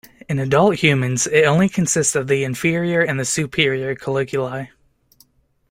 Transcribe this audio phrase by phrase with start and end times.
[0.27, 4.69] In adult humans, it only consists of the inferior and the superior colliculi.